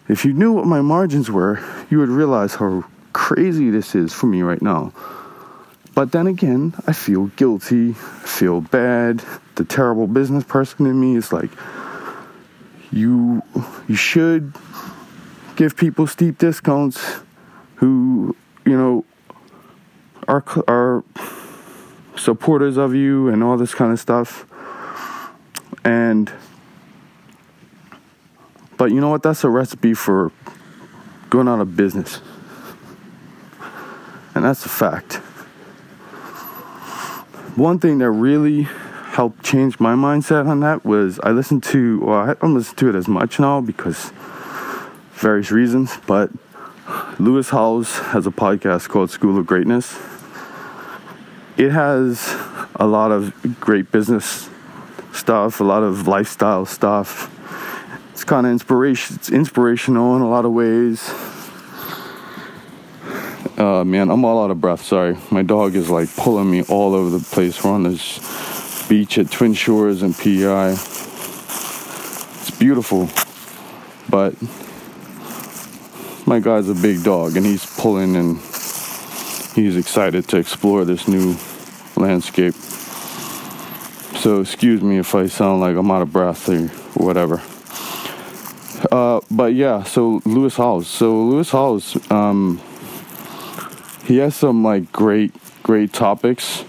if 0.07 0.25
you 0.25 0.33
knew 0.33 0.51
what 0.51 0.65
my 0.65 0.81
margins 0.81 1.31
were, 1.31 1.59
you 1.89 1.99
would 1.99 2.09
realize 2.09 2.55
how 2.55 2.83
crazy 3.13 3.69
this 3.69 3.95
is 3.95 4.13
for 4.13 4.27
me 4.27 4.41
right 4.41 4.61
now. 4.61 4.91
But 5.95 6.11
then 6.11 6.27
again, 6.27 6.73
I 6.87 6.93
feel 6.93 7.27
guilty, 7.35 7.93
feel 7.93 8.61
bad. 8.61 9.23
The 9.55 9.63
terrible 9.63 10.07
business 10.07 10.43
person 10.43 10.87
in 10.87 10.99
me 10.99 11.15
is 11.15 11.31
like, 11.31 11.51
you 12.91 13.41
you 13.87 13.95
should 13.95 14.53
give 15.55 15.75
people 15.75 16.07
steep 16.07 16.37
discounts 16.37 17.19
who 17.75 18.35
you 18.65 18.77
know 18.77 19.05
are 20.27 20.43
are 20.67 21.03
supporters 22.15 22.77
of 22.77 22.95
you 22.95 23.27
and 23.27 23.43
all 23.43 23.57
this 23.57 23.73
kind 23.73 23.91
of 23.91 23.99
stuff. 23.99 24.45
And 25.83 26.31
but 28.77 28.91
you 28.91 28.99
know 28.99 29.09
what? 29.09 29.23
That's 29.23 29.43
a 29.43 29.49
recipe 29.49 29.93
for 29.93 30.31
going 31.29 31.47
out 31.47 31.59
of 31.59 31.75
business. 31.75 32.21
And 34.35 34.43
that's 34.43 34.65
a 34.65 34.69
fact. 34.69 35.15
One 37.55 37.77
thing 37.77 37.99
that 37.99 38.09
really 38.09 38.63
helped 38.63 39.43
change 39.43 39.79
my 39.79 39.93
mindset 39.93 40.47
on 40.47 40.61
that 40.61 40.83
was 40.83 41.19
I 41.21 41.29
listened 41.29 41.61
to, 41.65 41.99
well, 41.99 42.29
I 42.29 42.33
don't 42.33 42.55
listen 42.55 42.75
to 42.77 42.89
it 42.89 42.95
as 42.95 43.07
much 43.07 43.39
now 43.39 43.61
because 43.61 44.11
various 45.23 45.51
reasons, 45.51 45.97
but 46.05 46.29
Lewis 47.17 47.49
Howes 47.49 47.97
has 48.11 48.27
a 48.27 48.29
podcast 48.29 48.89
called 48.89 49.09
School 49.09 49.39
of 49.39 49.45
Greatness. 49.45 49.97
It 51.55 51.71
has 51.71 52.35
a 52.75 52.85
lot 52.85 53.11
of 53.11 53.33
great 53.61 53.89
business 53.89 54.49
stuff, 55.13 55.61
a 55.61 55.63
lot 55.63 55.81
of 55.81 56.09
lifestyle 56.09 56.65
stuff. 56.65 57.31
It's 58.11 58.25
kind 58.25 58.45
of 58.45 58.51
inspiration. 58.51 59.15
It's 59.15 59.29
inspirational 59.29 60.17
in 60.17 60.21
a 60.21 60.29
lot 60.29 60.43
of 60.43 60.51
ways. 60.51 61.09
Uh, 63.57 63.85
man, 63.85 64.11
I'm 64.11 64.25
all 64.25 64.43
out 64.43 64.51
of 64.51 64.59
breath. 64.59 64.83
Sorry, 64.83 65.15
my 65.31 65.41
dog 65.41 65.75
is 65.75 65.89
like 65.89 66.13
pulling 66.17 66.51
me 66.51 66.63
all 66.63 66.93
over 66.93 67.09
the 67.09 67.23
place. 67.23 67.63
We're 67.63 67.71
on 67.71 67.83
this 67.83 68.87
beach 68.89 69.17
at 69.17 69.31
Twin 69.31 69.53
Shores 69.53 70.03
in 70.03 70.13
PEI. 70.13 70.71
It's 70.71 72.51
beautiful, 72.51 73.07
but 74.09 74.35
my 76.25 76.39
guy's 76.39 76.69
a 76.69 76.75
big 76.75 77.03
dog 77.03 77.35
and 77.35 77.45
he's 77.45 77.65
pulling 77.77 78.15
and 78.15 78.37
he's 79.55 79.75
excited 79.75 80.27
to 80.29 80.37
explore 80.37 80.85
this 80.85 81.07
new 81.07 81.35
landscape. 81.95 82.53
So 82.53 84.41
excuse 84.41 84.81
me 84.81 84.97
if 84.99 85.15
I 85.15 85.27
sound 85.27 85.61
like 85.61 85.75
I'm 85.75 85.91
out 85.91 86.01
of 86.01 86.13
breath 86.13 86.47
or 86.49 86.67
whatever. 86.95 87.41
Uh, 88.91 89.21
but 89.31 89.53
yeah, 89.53 89.83
so 89.83 90.21
Lewis 90.25 90.55
Howes. 90.57 90.87
So 90.87 91.23
Lewis 91.23 91.51
Howes, 91.51 92.11
um, 92.11 92.61
he 94.05 94.17
has 94.17 94.35
some 94.35 94.63
like 94.63 94.91
great, 94.91 95.33
great 95.63 95.93
topics. 95.93 96.63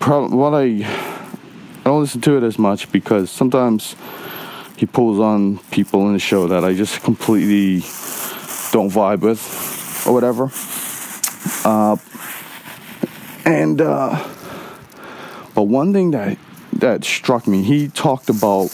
Probably 0.00 0.36
what 0.36 0.54
I 0.54 1.16
I 1.86 1.90
don't 1.90 2.00
listen 2.00 2.20
to 2.22 2.36
it 2.36 2.42
as 2.42 2.58
much 2.58 2.90
because 2.90 3.30
sometimes 3.30 3.94
he 4.76 4.86
pulls 4.86 5.20
on 5.20 5.58
people 5.70 6.06
in 6.08 6.14
the 6.14 6.18
show 6.18 6.48
that 6.48 6.64
I 6.64 6.74
just 6.74 7.00
completely 7.02 7.80
don't 8.72 8.90
vibe 8.90 9.20
with 9.20 10.06
or 10.06 10.12
whatever. 10.12 10.50
Uh, 11.64 11.96
and 13.44 13.80
uh, 13.80 14.28
but 15.54 15.62
one 15.62 15.92
thing 15.92 16.10
that 16.10 16.38
that 16.74 17.04
struck 17.04 17.46
me, 17.46 17.62
he 17.62 17.88
talked 17.88 18.28
about 18.28 18.70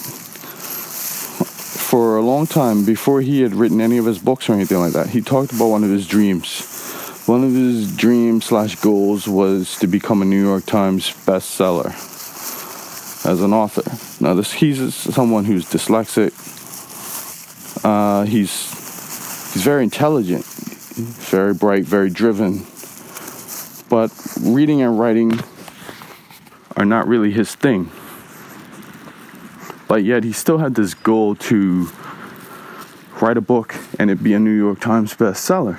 for 1.92 2.16
a 2.16 2.22
long 2.22 2.46
time 2.46 2.84
before 2.84 3.20
he 3.20 3.42
had 3.42 3.54
written 3.54 3.80
any 3.80 3.98
of 3.98 4.06
his 4.06 4.18
books 4.18 4.48
or 4.48 4.54
anything 4.54 4.78
like 4.78 4.92
that. 4.94 5.10
He 5.10 5.20
talked 5.20 5.52
about 5.52 5.68
one 5.68 5.84
of 5.84 5.90
his 5.90 6.06
dreams. 6.06 6.68
One 7.26 7.44
of 7.44 7.52
his 7.52 7.96
dreams 7.96 8.46
slash 8.46 8.76
goals 8.76 9.28
was 9.28 9.78
to 9.78 9.86
become 9.86 10.22
a 10.22 10.24
New 10.24 10.42
York 10.42 10.66
Times 10.66 11.10
bestseller 11.26 11.94
as 13.24 13.42
an 13.42 13.52
author. 13.52 13.84
Now, 14.24 14.34
this 14.34 14.52
he's 14.52 14.94
someone 14.94 15.44
who's 15.44 15.66
dyslexic. 15.66 16.32
Uh, 17.84 18.24
he's 18.24 18.81
he's 19.52 19.62
very 19.62 19.84
intelligent, 19.84 20.44
very 20.44 21.54
bright, 21.54 21.84
very 21.84 22.10
driven. 22.10 22.66
But 23.88 24.10
reading 24.40 24.82
and 24.82 24.98
writing 24.98 25.38
are 26.76 26.84
not 26.84 27.06
really 27.06 27.30
his 27.30 27.54
thing. 27.54 27.90
But 29.88 30.04
yet 30.04 30.24
he 30.24 30.32
still 30.32 30.58
had 30.58 30.74
this 30.74 30.94
goal 30.94 31.34
to 31.36 31.88
write 33.20 33.36
a 33.36 33.42
book 33.42 33.74
and 33.98 34.10
it 34.10 34.22
be 34.22 34.34
a 34.34 34.38
New 34.38 34.56
York 34.56 34.80
Times 34.80 35.14
bestseller. 35.14 35.78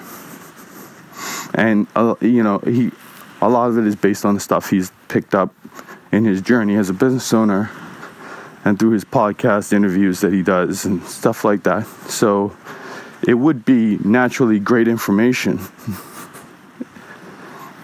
And 1.56 1.88
uh, 1.96 2.15
you 2.22 2.44
know, 2.44 2.60
he 2.60 2.92
a 3.42 3.50
lot 3.50 3.70
of 3.70 3.77
it 3.77 3.86
is 3.86 3.96
based 3.96 4.25
on 4.25 4.36
the 4.36 4.39
stuff 4.39 4.70
he's 4.70 4.92
picked 5.08 5.36
up 5.36 5.53
in 6.12 6.24
his 6.24 6.42
journey 6.42 6.75
as 6.75 6.89
a 6.89 6.94
business 6.94 7.34
owner 7.34 7.70
and 8.63 8.80
through 8.80 8.92
his 8.92 9.03
podcast 9.03 9.74
interviews 9.74 10.22
that 10.22 10.32
he 10.32 10.42
does 10.42 10.86
and 10.86 11.03
stuff 11.03 11.44
like 11.44 11.63
that. 11.63 11.86
So 12.08 12.56
it 13.27 13.36
would 13.36 13.65
be 13.65 13.98
naturally 14.03 14.60
great 14.60 14.88
information. 14.88 15.60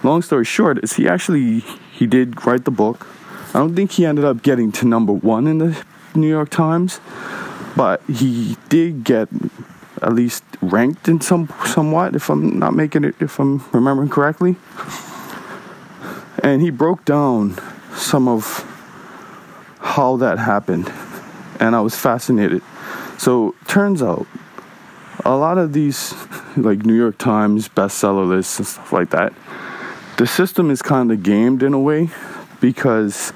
Long 0.02 0.22
story 0.22 0.44
short 0.44 0.82
is 0.82 0.94
he 0.94 1.08
actually 1.08 1.60
he 1.92 2.06
did 2.06 2.46
write 2.46 2.64
the 2.64 2.70
book. 2.70 3.06
I 3.48 3.58
don't 3.58 3.74
think 3.74 3.92
he 3.92 4.06
ended 4.06 4.24
up 4.24 4.42
getting 4.42 4.72
to 4.72 4.86
number 4.86 5.12
1 5.12 5.46
in 5.46 5.58
the 5.58 5.84
New 6.14 6.28
York 6.28 6.50
Times, 6.50 7.00
but 7.76 8.00
he 8.08 8.56
did 8.68 9.04
get 9.04 9.28
at 10.02 10.14
least 10.14 10.44
ranked 10.62 11.08
in 11.08 11.20
some 11.20 11.52
somewhat 11.66 12.16
if 12.16 12.30
I'm 12.30 12.58
not 12.58 12.74
making 12.74 13.04
it 13.04 13.14
if 13.20 13.38
I'm 13.38 13.62
remembering 13.72 14.08
correctly. 14.08 14.56
And 16.42 16.62
he 16.62 16.70
broke 16.70 17.04
down 17.04 17.58
some 17.94 18.28
of 18.28 18.66
how 19.80 20.16
that 20.16 20.38
happened 20.38 20.90
and 21.60 21.76
I 21.76 21.80
was 21.80 21.94
fascinated. 21.94 22.62
So 23.18 23.54
turns 23.68 24.02
out 24.02 24.26
a 25.24 25.36
lot 25.36 25.58
of 25.58 25.72
these, 25.72 26.14
like 26.56 26.84
New 26.84 26.94
York 26.94 27.18
Times 27.18 27.68
bestseller 27.68 28.28
lists 28.28 28.58
and 28.58 28.66
stuff 28.66 28.92
like 28.92 29.10
that, 29.10 29.32
the 30.16 30.26
system 30.26 30.70
is 30.70 30.82
kind 30.82 31.10
of 31.12 31.22
gamed 31.22 31.62
in 31.62 31.72
a 31.72 31.78
way 31.78 32.10
because, 32.60 33.32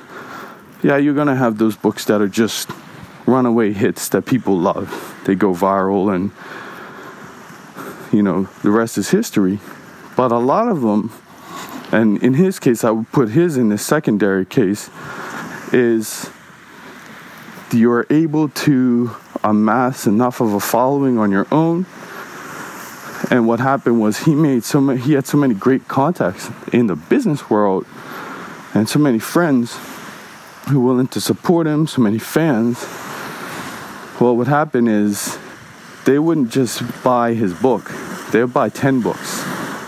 yeah, 0.83 0.97
you're 0.97 1.15
gonna 1.15 1.37
have 1.37 1.59
those 1.59 1.77
books 1.77 2.05
that 2.07 2.21
are 2.21 2.29
just 2.29 2.71
runaway 3.27 3.73
hits 3.73 4.09
that 4.11 4.27
people 4.27 4.59
love. 4.59 5.23
They 5.25 5.35
go 5.35 5.53
viral 5.55 6.15
and, 6.15 6.31
you 8.13 8.23
know, 8.23 8.49
the 8.63 8.71
rest 8.71 8.99
is 8.99 9.11
history. 9.11 9.61
But 10.17 10.31
a 10.31 10.39
lot 10.39 10.69
of 10.69 10.83
them, 10.83 11.11
and 11.91 12.23
in 12.23 12.35
his 12.35 12.59
case, 12.59 12.85
I 12.85 12.91
would 12.91 13.11
put 13.13 13.31
his 13.31 13.57
in 13.57 13.69
the 13.71 13.79
secondary 13.79 14.45
case, 14.45 14.91
is 15.73 16.31
you're 17.73 18.07
able 18.11 18.49
to 18.51 19.11
amass 19.45 20.07
enough 20.07 20.41
of 20.41 20.55
a 20.55 20.61
following 20.61 21.19
on 21.19 21.31
your 21.31 21.47
own. 21.53 21.87
And 23.31 23.47
what 23.47 23.61
happened 23.61 24.01
was 24.01 24.19
he 24.19 24.35
made 24.35 24.65
so 24.65 24.81
many, 24.81 25.01
he 25.01 25.13
had 25.13 25.27
so 25.27 25.37
many 25.39 25.55
great 25.55 25.87
contacts 25.87 26.51
in 26.73 26.87
the 26.89 26.97
business 26.97 27.49
world 27.49 27.87
and 28.75 28.89
so 28.89 28.99
many 28.99 29.19
friends 29.19 29.79
who 30.69 30.81
were 30.81 30.93
willing 30.93 31.09
to 31.09 31.21
support 31.21 31.67
him, 31.67 31.87
so 31.87 32.03
many 32.03 32.19
fans. 32.19 32.83
What 34.19 34.37
would 34.37 34.49
happen 34.49 34.89
is 34.89 35.39
they 36.05 36.19
wouldn't 36.19 36.51
just 36.51 36.83
buy 37.03 37.35
his 37.35 37.53
book, 37.55 37.91
they 38.31 38.41
would 38.43 38.55
buy 38.55 38.69
10 38.69 39.01
books, 39.01 39.43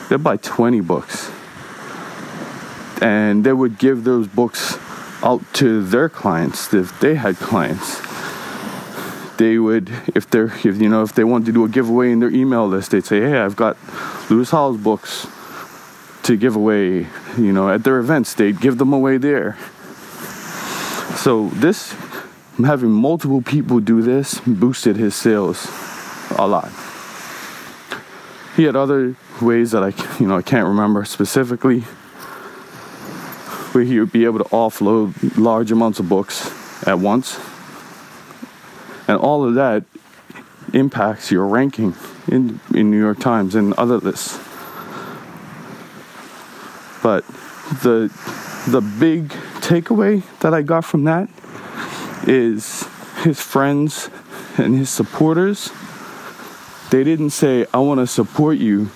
they'd 0.08 0.22
buy 0.22 0.36
20 0.36 0.80
books. 0.80 1.30
And 3.02 3.44
they 3.44 3.52
would 3.52 3.78
give 3.78 4.04
those 4.04 4.26
books 4.26 4.78
out 5.22 5.42
to 5.54 5.82
their 5.84 6.08
clients 6.08 6.72
if 6.72 6.98
they 7.00 7.14
had 7.14 7.36
clients 7.36 8.05
they 9.38 9.58
would 9.58 9.90
if 10.14 10.28
they're 10.30 10.52
if 10.64 10.80
you 10.80 10.88
know 10.88 11.02
if 11.02 11.14
they 11.14 11.24
wanted 11.24 11.46
to 11.46 11.52
do 11.52 11.64
a 11.64 11.68
giveaway 11.68 12.10
in 12.10 12.20
their 12.20 12.30
email 12.30 12.66
list 12.66 12.90
they'd 12.90 13.04
say 13.04 13.20
hey 13.20 13.38
i've 13.38 13.56
got 13.56 13.76
lewis 14.30 14.50
howes 14.50 14.76
books 14.76 15.26
to 16.26 16.36
give 16.36 16.56
away 16.56 17.06
you 17.38 17.52
know 17.52 17.70
at 17.70 17.84
their 17.84 17.98
events 17.98 18.34
they'd 18.34 18.60
give 18.60 18.78
them 18.78 18.92
away 18.92 19.16
there. 19.16 19.56
So 21.14 21.50
this 21.50 21.94
having 22.58 22.90
multiple 22.90 23.42
people 23.42 23.78
do 23.78 24.02
this 24.02 24.40
boosted 24.44 24.96
his 24.96 25.14
sales 25.14 25.68
a 26.36 26.48
lot. 26.48 26.72
He 28.56 28.64
had 28.64 28.74
other 28.74 29.14
ways 29.40 29.70
that 29.70 29.84
i 29.84 29.92
you 30.18 30.26
know 30.26 30.36
i 30.36 30.42
can't 30.42 30.66
remember 30.66 31.04
specifically 31.04 31.80
where 33.72 33.84
he 33.84 34.00
would 34.00 34.10
be 34.10 34.24
able 34.24 34.38
to 34.38 34.44
offload 34.46 35.12
large 35.36 35.70
amounts 35.70 36.00
of 36.00 36.08
books 36.08 36.50
at 36.88 36.98
once 36.98 37.38
and 39.08 39.18
all 39.18 39.44
of 39.44 39.54
that 39.54 39.84
impacts 40.72 41.30
your 41.30 41.46
ranking 41.46 41.94
in, 42.28 42.60
in 42.74 42.90
New 42.90 42.98
York 42.98 43.18
Times 43.18 43.54
and 43.54 43.72
other 43.74 43.98
lists. 43.98 44.38
But 47.02 47.24
the 47.82 48.12
the 48.68 48.80
big 48.80 49.28
takeaway 49.60 50.22
that 50.40 50.52
I 50.52 50.62
got 50.62 50.84
from 50.84 51.04
that 51.04 51.28
is 52.26 52.82
his 53.22 53.40
friends 53.40 54.10
and 54.58 54.76
his 54.76 54.90
supporters 54.90 55.70
they 56.90 57.02
didn't 57.02 57.30
say 57.30 57.66
I 57.74 57.78
want 57.78 57.98
to 57.98 58.06
support 58.06 58.58
you. 58.58 58.90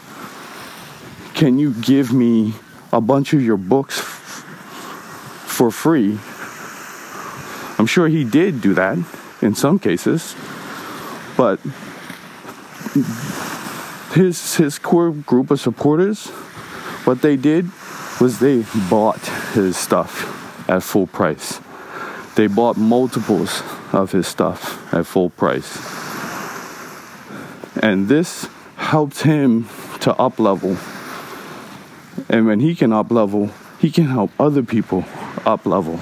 Can 1.35 1.59
you 1.59 1.73
give 1.73 2.13
me 2.13 2.55
a 2.93 3.01
bunch 3.01 3.33
of 3.33 3.43
your 3.43 3.57
books 3.57 3.99
f- 3.99 4.45
for 5.47 5.71
free? 5.71 6.19
I'm 7.79 7.87
sure 7.87 8.09
he 8.09 8.25
did 8.25 8.61
do 8.61 8.75
that 8.75 8.99
in 9.43 9.55
some 9.55 9.79
cases. 9.79 10.35
But 11.37 11.61
his 14.15 14.57
his 14.57 14.79
core 14.79 15.11
group 15.11 15.51
of 15.51 15.61
supporters, 15.61 16.27
what 17.07 17.23
they 17.23 17.37
did 17.37 17.71
was 18.21 18.39
they 18.39 18.65
bought 18.91 19.25
his 19.55 19.77
stuff 19.77 20.69
at 20.69 20.83
full 20.83 21.07
price. 21.07 21.61
They 22.37 22.47
bought 22.47 22.77
multiples 22.77 23.63
of 23.93 24.13
his 24.13 24.27
stuff 24.27 24.93
at 24.95 25.07
full 25.07 25.31
price. 25.31 25.79
And 27.83 28.09
this 28.09 28.49
helped 28.77 29.23
him 29.23 29.69
to 30.01 30.15
up 30.17 30.39
level. 30.39 30.77
And 32.29 32.47
when 32.47 32.61
he 32.61 32.75
can 32.75 32.93
up 32.93 33.11
level, 33.11 33.51
he 33.79 33.91
can 33.91 34.07
help 34.07 34.31
other 34.39 34.63
people 34.63 35.05
up 35.47 35.65
level. 35.65 35.99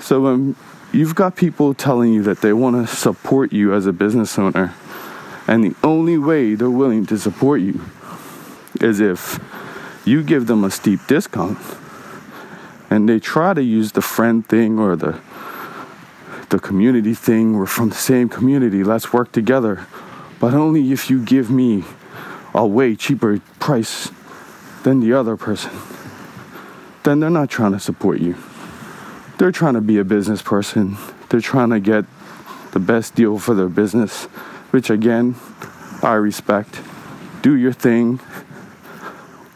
So 0.00 0.20
when 0.20 0.56
You've 0.96 1.14
got 1.14 1.36
people 1.36 1.74
telling 1.74 2.14
you 2.14 2.22
that 2.22 2.40
they 2.40 2.54
want 2.54 2.74
to 2.76 2.96
support 2.96 3.52
you 3.52 3.74
as 3.74 3.84
a 3.84 3.92
business 3.92 4.38
owner, 4.38 4.72
and 5.46 5.62
the 5.62 5.76
only 5.84 6.16
way 6.16 6.54
they're 6.54 6.70
willing 6.70 7.04
to 7.04 7.18
support 7.18 7.60
you 7.60 7.82
is 8.80 8.98
if 8.98 9.38
you 10.06 10.22
give 10.22 10.46
them 10.46 10.64
a 10.64 10.70
steep 10.70 11.00
discount. 11.06 11.58
And 12.88 13.06
they 13.06 13.20
try 13.20 13.52
to 13.52 13.62
use 13.62 13.92
the 13.92 14.00
friend 14.00 14.48
thing 14.48 14.78
or 14.78 14.96
the 14.96 15.20
the 16.48 16.58
community 16.58 17.12
thing. 17.12 17.58
We're 17.58 17.66
from 17.66 17.90
the 17.90 17.94
same 17.94 18.30
community. 18.30 18.82
Let's 18.82 19.12
work 19.12 19.32
together. 19.32 19.86
But 20.40 20.54
only 20.54 20.92
if 20.92 21.10
you 21.10 21.22
give 21.22 21.50
me 21.50 21.84
a 22.54 22.66
way 22.66 22.96
cheaper 22.96 23.40
price 23.58 24.10
than 24.82 25.00
the 25.00 25.12
other 25.12 25.36
person. 25.36 25.72
Then 27.02 27.20
they're 27.20 27.28
not 27.28 27.50
trying 27.50 27.72
to 27.72 27.80
support 27.80 28.18
you 28.18 28.34
they're 29.38 29.52
trying 29.52 29.74
to 29.74 29.80
be 29.80 29.98
a 29.98 30.04
business 30.04 30.42
person. 30.42 30.96
They're 31.28 31.40
trying 31.40 31.70
to 31.70 31.80
get 31.80 32.04
the 32.72 32.78
best 32.78 33.14
deal 33.14 33.38
for 33.38 33.54
their 33.54 33.68
business, 33.68 34.24
which 34.70 34.90
again, 34.90 35.36
I 36.02 36.14
respect. 36.14 36.80
Do 37.42 37.56
your 37.56 37.72
thing, 37.72 38.20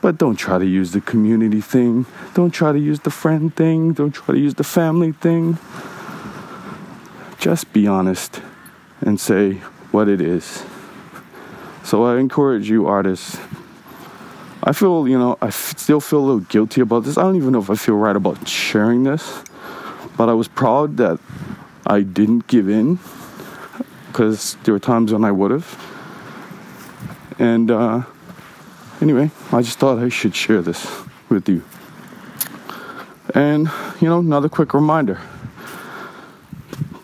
but 0.01 0.19
don't 0.19 0.37
try 0.37 0.59
to 0.59 0.66
use 0.66 0.93
the 0.93 1.01
community 1.01 1.61
thing. 1.61 2.07
Don't 2.35 2.51
try 2.51 2.73
to 2.73 2.79
use 2.79 3.01
the 3.01 3.11
friend 3.11 3.55
thing. 3.55 3.93
Don't 3.93 4.12
try 4.12 4.35
to 4.35 4.40
use 4.40 4.55
the 4.55 4.64
family 4.64 5.12
thing. 5.12 5.59
Just 7.38 7.73
be 7.73 7.87
honest 7.87 8.40
and 9.01 9.19
say 9.19 9.55
what 9.93 10.09
it 10.09 10.21
is. 10.21 10.64
So 11.85 12.05
I 12.05 12.19
encourage 12.19 12.69
you, 12.69 12.87
artists. 12.87 13.38
I 14.62 14.73
feel, 14.73 15.09
you 15.09 15.19
know, 15.19 15.38
I 15.40 15.47
f- 15.47 15.75
still 15.79 16.01
feel 16.01 16.19
a 16.19 16.27
little 16.27 16.40
guilty 16.40 16.83
about 16.83 17.05
this. 17.05 17.16
I 17.16 17.23
don't 17.23 17.37
even 17.37 17.53
know 17.53 17.61
if 17.61 17.71
I 17.71 17.75
feel 17.75 17.97
right 17.97 18.14
about 18.14 18.47
sharing 18.47 19.05
this 19.05 19.43
but 20.16 20.29
I 20.29 20.33
was 20.35 20.49
proud 20.49 20.96
that 20.99 21.18
I 21.87 22.03
didn't 22.03 22.46
give 22.46 22.68
in 22.68 22.99
because 24.09 24.57
there 24.64 24.75
were 24.75 24.81
times 24.81 25.12
when 25.12 25.25
I 25.25 25.31
would 25.31 25.51
have. 25.51 25.68
And 27.38 27.70
uh, 27.70 28.03
anyway, 29.01 29.31
I 29.53 29.62
just 29.62 29.79
thought 29.79 29.99
I 29.99 30.09
should 30.09 30.35
share 30.35 30.62
this 30.62 30.87
with 31.29 31.49
you. 31.49 31.64
And, 33.35 33.70
you 34.01 34.09
know, 34.09 34.18
another 34.18 34.49
quick 34.49 34.75
reminder 34.75 35.20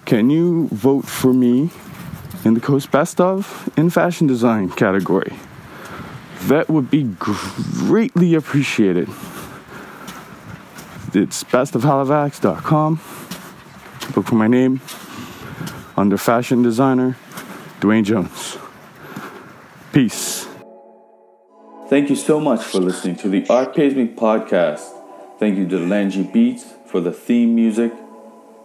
can 0.04 0.30
you 0.30 0.68
vote 0.68 1.04
for 1.04 1.32
me 1.32 1.70
in 2.44 2.54
the 2.54 2.60
Coast 2.60 2.92
Best 2.92 3.20
of 3.20 3.68
in 3.76 3.90
fashion 3.90 4.26
design 4.26 4.70
category? 4.70 5.36
That 6.42 6.68
would 6.68 6.90
be 6.90 7.04
greatly 7.18 8.34
appreciated. 8.34 9.08
It's 11.14 11.44
bestofhalifax.com. 11.44 13.00
Look 14.16 14.26
for 14.26 14.34
my 14.34 14.46
name 14.46 14.80
under 15.96 16.18
fashion 16.18 16.62
designer, 16.62 17.16
Dwayne 17.80 18.04
Jones. 18.04 18.58
Peace. 19.92 20.46
Thank 21.88 22.10
you 22.10 22.16
so 22.16 22.40
much 22.40 22.64
for 22.64 22.80
listening 22.80 23.16
to 23.16 23.28
the 23.28 23.46
Art 23.48 23.74
Pays 23.74 23.94
Me 23.94 24.08
podcast. 24.08 24.92
Thank 25.38 25.56
you 25.56 25.68
to 25.68 25.78
Langy 25.78 26.24
Beats 26.24 26.74
for 26.86 27.00
the 27.00 27.12
theme 27.12 27.54
music. 27.54 27.92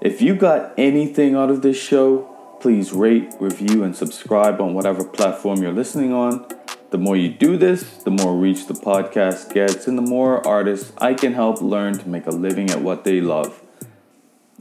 If 0.01 0.21
you 0.21 0.35
got 0.35 0.73
anything 0.77 1.35
out 1.35 1.49
of 1.49 1.61
this 1.61 1.81
show, 1.81 2.27
please 2.59 2.91
rate, 2.91 3.33
review, 3.39 3.83
and 3.83 3.95
subscribe 3.95 4.59
on 4.59 4.73
whatever 4.73 5.03
platform 5.03 5.61
you're 5.61 5.71
listening 5.71 6.11
on. 6.11 6.45
The 6.91 6.97
more 6.97 7.15
you 7.15 7.29
do 7.29 7.55
this, 7.55 7.83
the 8.03 8.11
more 8.11 8.35
reach 8.35 8.67
the 8.67 8.73
podcast 8.73 9.53
gets, 9.53 9.87
and 9.87 9.97
the 9.97 10.01
more 10.01 10.45
artists 10.45 10.91
I 10.97 11.13
can 11.13 11.33
help 11.33 11.61
learn 11.61 11.97
to 11.99 12.09
make 12.09 12.27
a 12.27 12.31
living 12.31 12.69
at 12.69 12.81
what 12.81 13.05
they 13.05 13.21
love. 13.21 13.61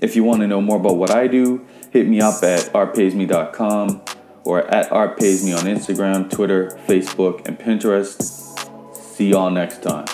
If 0.00 0.14
you 0.14 0.22
want 0.22 0.40
to 0.42 0.46
know 0.46 0.60
more 0.60 0.76
about 0.76 0.96
what 0.96 1.10
I 1.10 1.26
do, 1.26 1.66
hit 1.90 2.06
me 2.06 2.20
up 2.20 2.42
at 2.44 2.72
artpaysme.com 2.72 4.02
or 4.44 4.62
at 4.72 4.90
artpaysme 4.90 5.58
on 5.58 5.64
Instagram, 5.64 6.30
Twitter, 6.30 6.70
Facebook, 6.86 7.46
and 7.48 7.58
Pinterest. 7.58 8.22
See 8.94 9.30
y'all 9.30 9.50
next 9.50 9.82
time. 9.82 10.06